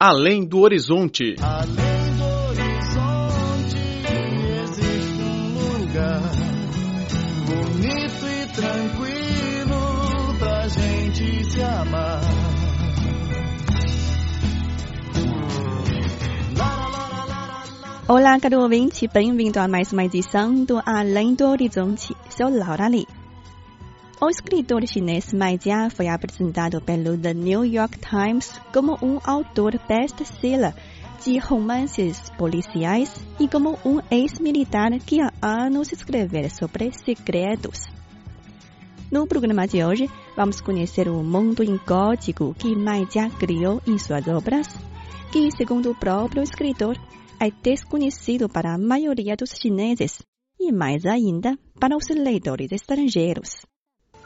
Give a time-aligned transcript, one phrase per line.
[0.00, 1.34] Além do Horizonte.
[1.42, 3.76] Além do horizonte
[4.62, 6.22] existe um lugar
[7.48, 12.20] bonito e tranquilo pra gente se amar.
[18.06, 22.14] Olá, caro ouvinte, bem-vindo a mais uma edição do Além do Horizonte.
[22.30, 23.17] Sou Laura Lee.
[24.20, 29.78] O escritor chinês Mai Jia foi apresentado pelo The New York Times como um autor
[29.88, 30.74] best-seller
[31.24, 37.86] de romances policiais e como um ex-militar que há anos escreve sobre segredos.
[39.08, 43.98] No programa de hoje, vamos conhecer o mundo em código que Mai Jia criou em
[43.98, 44.66] suas obras,
[45.30, 46.98] que, segundo o próprio escritor,
[47.38, 50.18] é desconhecido para a maioria dos chineses
[50.58, 53.67] e mais ainda para os leitores estrangeiros.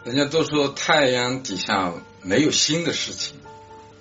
[0.03, 3.35] 人家都说太阳底下没有新的事情，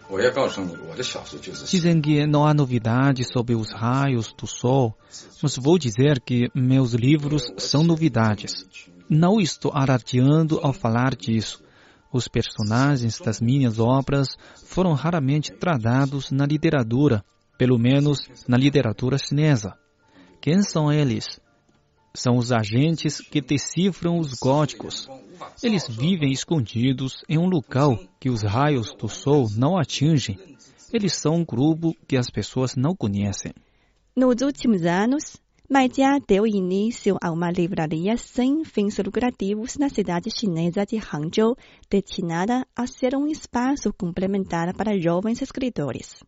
[0.09, 1.80] 我要告诉你，我的小说就是新。
[1.80, 4.95] Dizem que não há novidades sobre os raios do sol,
[5.42, 8.64] mas vou dizer que meus livros são novidades.
[9.11, 11.62] Não estou alardeando ao falar disso.
[12.12, 14.28] Os personagens das minhas obras
[14.64, 17.25] foram raramente tratados na literatura,
[17.59, 19.75] pelo menos na literatura chinesa.
[20.41, 21.41] Quem são eles?
[22.14, 25.09] São os agentes que decifram os góticos.
[25.64, 30.38] Eles vivem escondidos em um local que os raios do sol não atingem.
[30.92, 33.53] Eles são um grupo que as pessoas não conhecem.
[34.16, 35.38] Nos últimos anos,
[35.69, 41.56] Mai Jia deu início a uma livraria sem fins lucrativos na cidade chinesa de Hangzhou,
[41.89, 46.22] destinada a ser um espaço complementar para jovens escritores.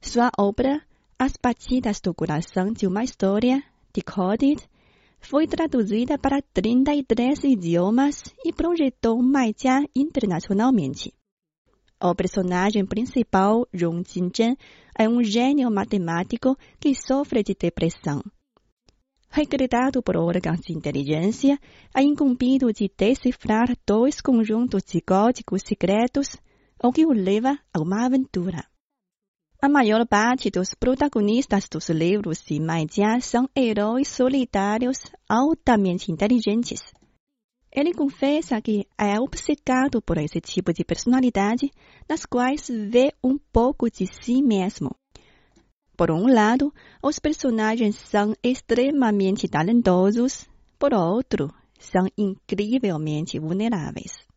[0.00, 0.82] Sua obra,
[1.16, 3.62] As Batidas do Coração de uma História,
[3.94, 4.60] Decoded,
[5.20, 11.12] foi traduzida para 33 idiomas e projetou Mai Jia internacionalmente.
[12.02, 14.56] O personagem principal, Rong Jinzhen,
[14.98, 18.22] é um gênio matemático que sofre de depressão.
[19.28, 21.58] Recrutado por órgãos de inteligência,
[21.94, 26.36] é incumbido de decifrar dois conjuntos de códigos secretos,
[26.82, 28.64] o que o leva a uma aventura.
[29.62, 34.96] A maior parte dos protagonistas dos livros de Mai Jia são heróis solitários
[35.28, 36.80] altamente inteligentes.
[37.70, 41.70] Ele confessa que é obcecado por esse tipo de personalidade,
[42.08, 44.96] nas quais vê um pouco de si mesmo.
[45.94, 46.72] Por um lado,
[47.02, 54.29] os personagens são extremamente talentosos, por outro, são incrivelmente vulneráveis.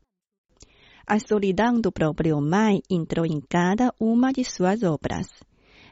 [1.06, 5.28] A solidão do próprio Mai entrou em cada uma de suas obras.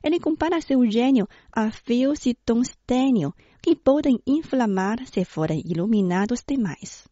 [0.01, 7.07] Ele compara seu gênio a fios de tungstênio que podem inflamar se forem iluminados demais.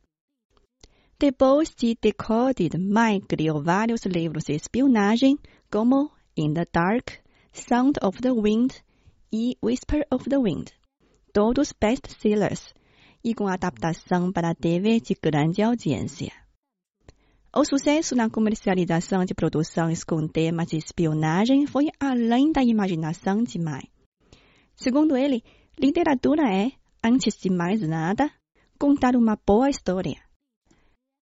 [1.19, 5.37] Depois de Decoded, Mai criou vários livros de espionagem,
[5.69, 7.19] como In the Dark,
[7.51, 8.71] Sound of the Wind
[9.31, 10.71] e Whisper of the Wind,
[11.33, 12.73] todos best-sellers
[13.21, 16.31] e com adaptação para TV de grande audiência.
[17.51, 23.57] O sucesso na comercialização de produções com temas de espionagem foi além da imaginação de
[23.57, 23.81] Mai.
[24.75, 25.43] Segundo ele,
[25.75, 26.71] literatura é,
[27.03, 28.31] antes de mais nada,
[28.77, 30.21] contar uma boa história.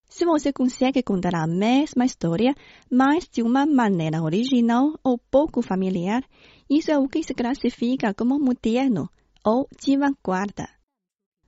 [0.09, 2.53] Se você consegue contar a mesma história,
[2.91, 6.25] mas de uma maneira original ou pouco familiar,
[6.69, 9.09] isso é o que se classifica como moderno
[9.45, 10.67] ou de vanguarda.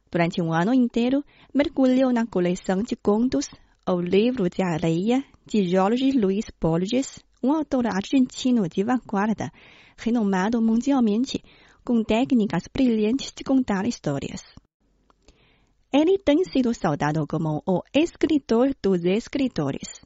[0.09, 1.22] Durante um ano inteiro,
[1.53, 3.50] mergulhou na coleção de contos
[3.88, 9.51] O Livro de Areia, de Jorge Luiz Borges, um autor argentino de vanguarda,
[9.97, 11.44] renomado mundialmente,
[11.84, 14.41] com técnicas brilhantes de contar histórias.
[15.91, 20.01] Ele tem sido saudado como o escritor dos escritores,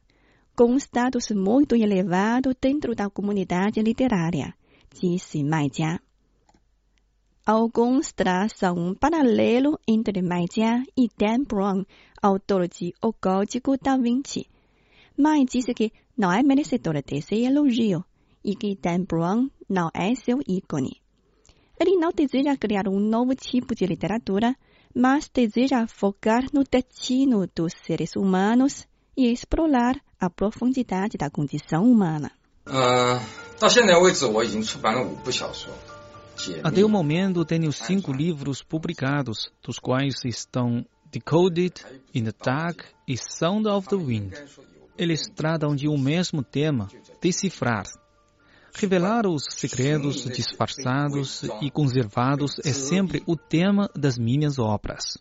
[0.56, 4.54] com um status muito elevado dentro da comunidade literária,
[4.94, 6.00] disse Mai Jia.
[7.47, 11.85] Alguns traçam um paralelo entre Mai Jia e Dan Brown,
[12.21, 14.47] autor de O Código da Vinci.
[15.17, 18.05] Mai disse que não é merecedor desse elogio
[18.45, 21.01] e que Dan Brown não é seu ícone.
[21.81, 24.55] Ele não deseja criar um novo tipo de literatura,
[24.95, 28.87] mas deseja focar no destino dos seres humanos
[29.17, 32.31] e explorar a profundidade da condição humana.
[32.65, 33.19] 呃，
[33.59, 35.73] 到现在为止，我已经出版了五部小说。
[36.44, 41.74] 解密 Até o momento tenho cinco livros publicados, dos quais estão Decoded,
[42.14, 44.34] In the Dark e Sound of the Wind.
[44.98, 46.88] Eles tratam de um mesmo tema,
[47.22, 47.84] decifrar.
[48.76, 55.18] Revelar os segredos disfarçados e conservados é sempre o tema das minhas obras.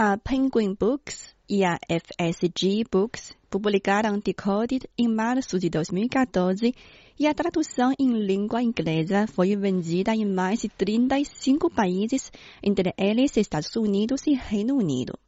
[0.00, 6.72] A Penguin Books e a FSG Books publicaram Decoded em março de 2014
[7.18, 12.30] e a tradução em língua inglesa foi vendida em mais de 35 países,
[12.62, 15.18] entre eles Estados Unidos e Reino Unido.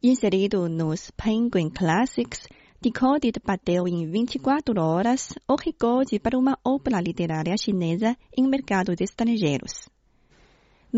[0.00, 2.46] Inserido nos Penguin Classics,
[2.80, 9.88] Decoded bateu em 24 horas o recorde para uma obra literária chinesa em mercados estrangeiros.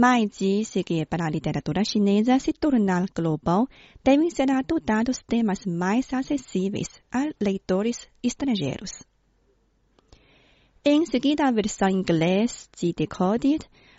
[0.01, 3.67] Mas disse que para a literatura chinesa se tornar global,
[4.05, 9.03] devem ser adotados temas mais acessíveis a leitores estrangeiros.
[10.85, 13.59] Em seguida, a versão em inglês de Decoded,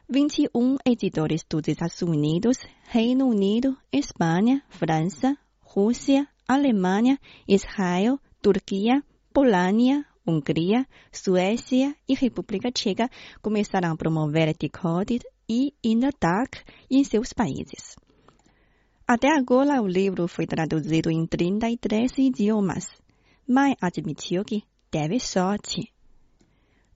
[0.10, 9.04] 21 editores dos Estados Unidos, Reino Unido, Espanha, França, Rússia, Alemanha, Israel, Turquia,
[9.34, 13.10] Polônia, Hungria, Suécia e República Tcheca
[13.42, 16.58] começaram a promover Decoded e In the Dark
[16.90, 17.96] em seus países.
[19.08, 22.86] Até agora, o livro foi traduzido em 33 idiomas,
[23.48, 25.92] mas admitiu que teve sorte.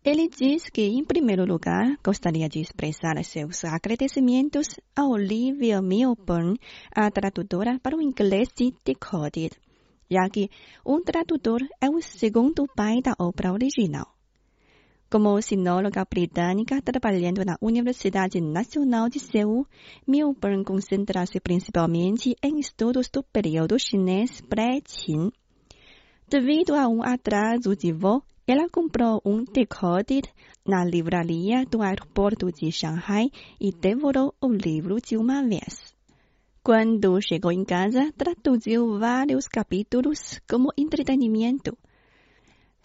[0.06, 6.60] Ele diz que, em primeiro lugar, gostaria de expressar seus agradecimentos a Olivia Milburn,
[6.94, 9.54] a tradutora para o inglês de Decoded,
[10.12, 10.50] já que
[10.86, 14.13] um tradutor é o segundo pai da obra original.
[15.14, 19.64] Como sinóloga britânica trabalhando na Universidade Nacional de Seul,
[20.08, 25.32] Milburn concentra-se principalmente em estudos do período chinês pré-Qin.
[26.28, 30.28] Devido a um atraso de voo, ela comprou um Decoded
[30.68, 33.30] na livraria do aeroporto de Shanghai
[33.62, 35.94] e devorou o livro de uma vez.
[36.64, 41.78] Quando chegou em casa, traduziu vários capítulos como entretenimento.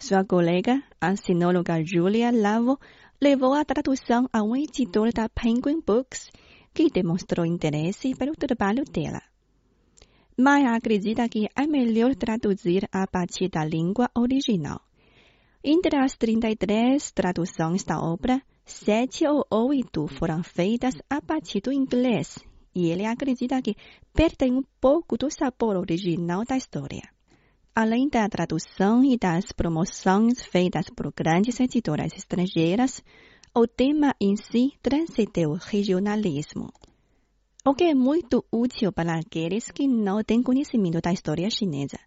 [0.01, 2.79] Sua colega, a sinóloga Julia Lavo,
[3.21, 6.31] levou a tradução a um editor da Penguin Books,
[6.73, 9.21] que demonstrou interesse pelo trabalho dela.
[10.37, 14.79] Mas acredita que é melhor traduzir a partir da língua original.
[15.61, 22.39] Entre as 33 traduções da obra, sete ou oito foram feitas a partir do inglês,
[22.73, 23.75] e ele acredita que
[24.13, 27.18] perdem um pouco do sabor original da história.
[27.81, 33.01] Além da tradução e das promoções feitas por grandes editoras estrangeiras,
[33.55, 36.73] o tema em si transcendeu o regionalismo,
[37.65, 41.97] o que é muito útil para aqueles que não têm conhecimento da história chinesa.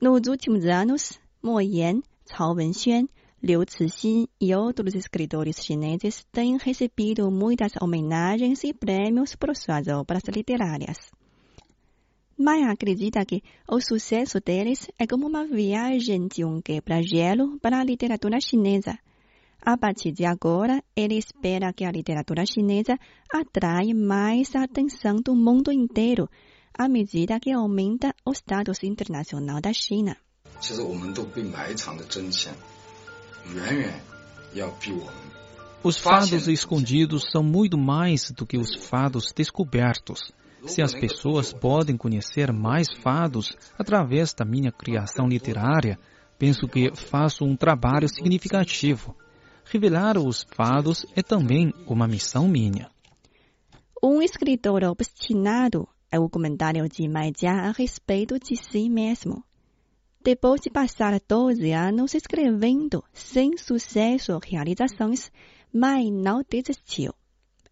[0.00, 3.08] Nos últimos anos, Mo Yan Cao Wenxuan,
[3.42, 10.22] Liu Cixin e outros escritores chineses têm recebido muitas homenagens e prêmios por suas obras
[10.32, 11.17] literárias.
[12.37, 17.83] Mas acredita que o sucesso deles é como uma viagem de um quebra-gelo para a
[17.83, 18.97] literatura chinesa.
[19.61, 22.97] A partir de agora, ele espera que a literatura chinesa
[23.31, 26.27] atraia mais a atenção do mundo inteiro,
[26.73, 30.17] à medida que aumenta o status internacional da China.
[30.59, 32.51] 其实我们都被埋藏的真相，
[33.53, 33.93] 远远
[34.53, 35.13] 要比我们
[35.83, 40.31] Os fados escondidos são muito mais do que os fados descobertos.
[40.66, 45.98] Se as pessoas podem conhecer mais fados através da minha criação literária,
[46.38, 49.16] penso que faço um trabalho significativo.
[49.64, 52.90] Revelar os fados é também uma missão minha.
[54.02, 59.44] Um escritor obstinado é o comentário de Maijia a respeito de si mesmo.
[60.22, 65.30] Depois de passar 12 anos escrevendo sem sucesso ou realizações,
[65.72, 67.12] mas não desistiu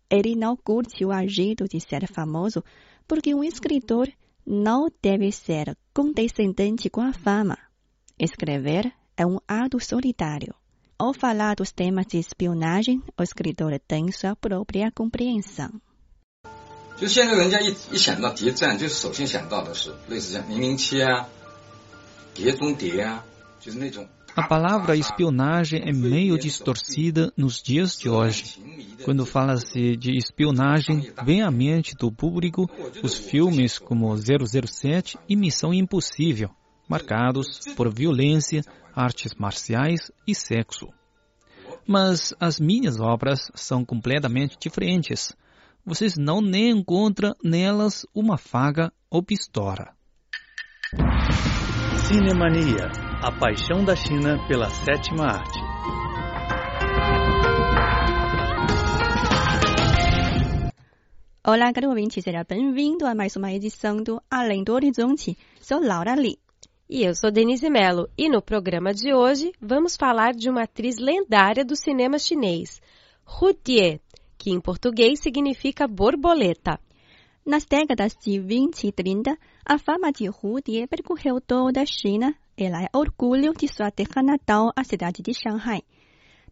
[0.10, 2.64] Ele não curtiu o agito de ser famoso
[3.08, 4.10] porque um escritor
[4.46, 7.58] não deve ser condescendente com a fama.
[8.20, 10.54] Escrever é um ato solitário.
[10.98, 15.82] Ao falar dos temas de espionagem, o escritor tem sua própria compreensão.
[16.98, 21.28] 就现在人家一一想到谍战，就首先想到的是类似像零零七啊、
[22.36, 23.26] 碟中谍啊，
[23.60, 24.08] 就是那种。
[24.37, 28.61] A palavra espionagem é meio distorcida nos dias de hoje.
[29.03, 32.69] Quando fala-se de espionagem, vem à mente do público
[33.03, 36.51] os filmes como 007 e Missão Impossível,
[36.87, 38.63] marcados por violência,
[38.95, 40.89] artes marciais e sexo.
[41.89, 45.35] Mas as minhas obras são completamente diferentes.
[45.83, 49.95] Vocês não nem encontram nelas uma faga ou pistola.
[52.07, 52.91] Cinemania,
[53.23, 55.59] a paixão da China pela sétima arte.
[61.45, 65.37] Olá, caro ouvinte, seja bem-vindo a mais uma edição do Além do Horizonte.
[65.61, 66.39] Sou Laura Lee.
[66.89, 70.99] E eu sou Denise Mello, e no programa de hoje vamos falar de uma atriz
[70.99, 72.81] lendária do cinema chinês,
[73.27, 74.01] Hu Tie,
[74.37, 76.79] que em português significa borboleta.
[77.45, 82.35] Nas décadas de 20 e 30, a fama de Hu Die percorreu toda a China
[82.58, 85.82] Ela é orgulho de sua terra natal, a cidade de Shanghai.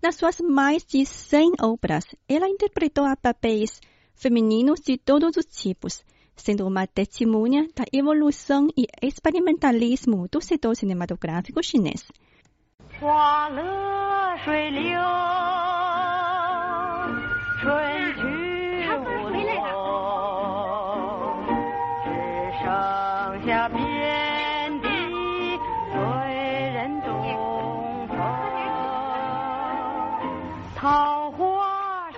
[0.02, 3.82] Nas suas mais de 100 obras, ela interpretou a papéis
[4.16, 6.04] femininos de todos os tipos,
[6.36, 12.06] sendo uma testemunha da evolução e experimentalismo do setor cinematográfico chinês.
[13.00, 15.00] 花乐水流，
[17.62, 17.68] 春
[18.16, 18.20] 去
[18.98, 19.48] 无踪，
[22.04, 22.08] 只
[22.60, 22.68] 剩
[23.46, 23.70] 下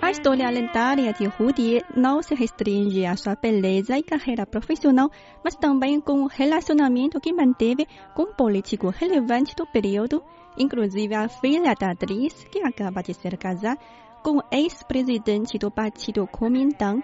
[0.07, 5.11] A história lendária de Die não se restringe à sua beleza e carreira profissional,
[5.43, 7.85] mas também com o relacionamento que manteve
[8.15, 10.23] com um político relevante do período,
[10.57, 13.77] inclusive a filha da atriz, que acaba de ser casada
[14.23, 17.03] com o ex-presidente do partido Kuomintang,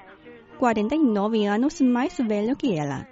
[0.58, 3.06] 49 anos mais velho que ela.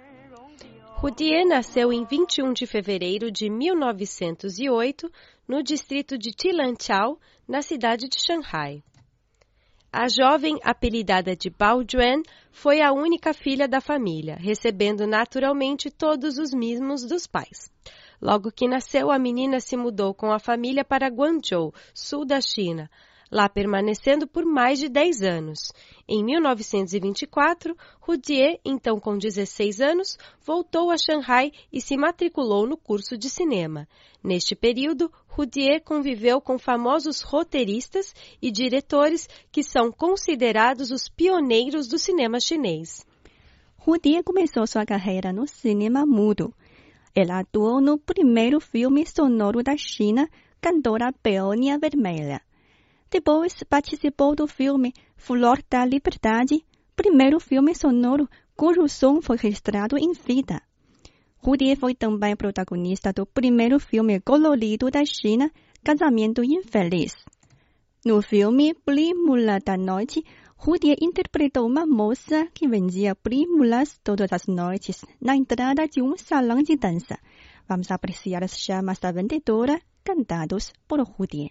[0.96, 5.12] Rudier nasceu em 21 de fevereiro de 1908
[5.46, 8.82] no distrito de Tilanchao, na cidade de Shanghai.
[9.94, 16.38] A jovem, apelidada de Bao Juan, foi a única filha da família, recebendo naturalmente todos
[16.38, 17.70] os mimos dos pais.
[18.18, 22.88] Logo que nasceu, a menina se mudou com a família para Guangzhou, sul da China,
[23.32, 25.72] lá permanecendo por mais de 10 anos.
[26.06, 33.16] Em 1924, Rudier, então com 16 anos, voltou a Shanghai e se matriculou no curso
[33.16, 33.88] de cinema.
[34.22, 41.98] Neste período, Rudier conviveu com famosos roteiristas e diretores que são considerados os pioneiros do
[41.98, 43.06] cinema chinês.
[43.78, 46.54] Rudier começou sua carreira no cinema mudo.
[47.14, 50.28] Ela atuou no primeiro filme sonoro da China,
[50.60, 52.42] Cantora Peônia Vermelha.
[53.12, 56.64] Depois participou do filme Flor da Liberdade,
[56.96, 58.26] primeiro filme sonoro
[58.56, 60.62] cujo som foi registrado em fita.
[61.36, 65.50] Rudier foi também protagonista do primeiro filme colorido da China,
[65.84, 67.14] Casamento Infeliz.
[68.02, 70.24] No filme Prímula da Noite,
[70.56, 76.62] Rudier interpretou uma moça que vendia prímulas todas as noites na entrada de um salão
[76.62, 77.18] de dança.
[77.68, 81.50] Vamos apreciar as chamas da vendedora cantados por Rudier.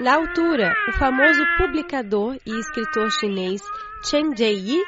[0.00, 3.60] Na altura, o famoso publicador e escritor chinês
[4.04, 4.80] Chen Jieyi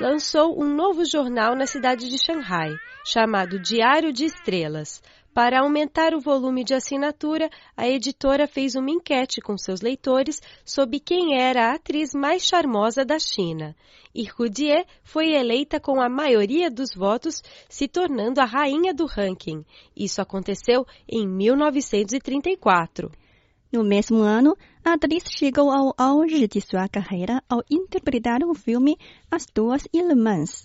[0.00, 2.70] lançou um novo jornal na cidade de Shanghai,
[3.04, 5.02] chamado Diário de Estrelas.
[5.34, 11.00] Para aumentar o volume de assinatura, a editora fez uma enquete com seus leitores sobre
[11.00, 13.74] quem era a atriz mais charmosa da China.
[14.14, 19.64] E Rudier foi eleita com a maioria dos votos, se tornando a rainha do ranking.
[19.96, 23.10] Isso aconteceu em 1934.
[23.74, 28.96] No mesmo ano, a atriz chegou ao auge de sua carreira ao interpretar o filme
[29.28, 30.64] As Duas Irmãs.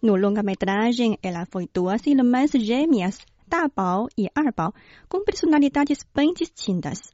[0.00, 4.72] No longa-metragem, ela foi duas irmãs gêmeas, Da Bao e Er Bao,
[5.08, 7.12] com personalidades bem distintas.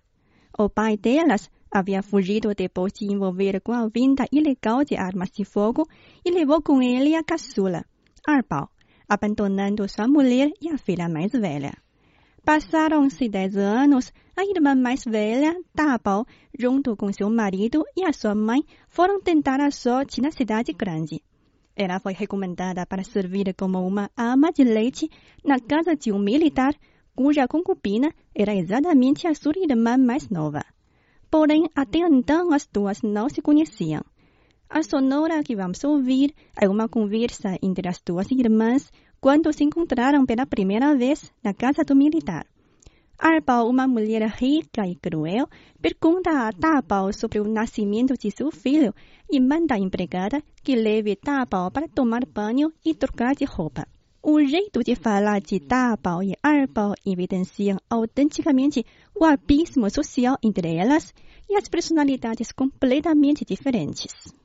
[0.58, 5.46] O pai delas havia fugido depois de envolver com a venda ilegal de armas de
[5.46, 5.88] fogo
[6.22, 7.86] e levou com ele a caçula,
[8.28, 8.68] Er Bao,
[9.08, 11.72] abandonando sua mulher e a filha mais velha.
[12.44, 14.12] Passaram-se dez anos,
[14.42, 16.26] a irmã mais velha, Da Bao,
[16.58, 21.22] junto com seu marido e a sua mãe, foram tentar a sorte na cidade grande.
[21.76, 25.08] Ela foi recomendada para servir como uma ama de leite
[25.44, 26.74] na casa de um militar,
[27.14, 30.64] cuja concubina era exatamente a sua irmã mais nova.
[31.30, 34.02] Porém, até então as duas não se conheciam.
[34.68, 40.26] A sonora que vamos ouvir é uma conversa entre as duas irmãs quando se encontraram
[40.26, 42.51] pela primeira vez na casa do militar.
[43.18, 45.48] Arbao, uma mulher rica e cruel,
[45.80, 48.94] pergunta a Dabao sobre o nascimento de seu filho
[49.30, 53.86] e manda a empregada que leve Dabao para tomar banho e trocar de roupa.
[54.22, 61.12] O jeito de falar de Dabao e Arbao evidenciam autenticamente o abismo social entre elas
[61.48, 64.41] e as personalidades completamente diferentes.